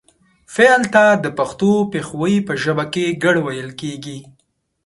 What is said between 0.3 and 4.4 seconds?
فعل ته د پښتو پښويې په ژبه کې کړ ويل کيږي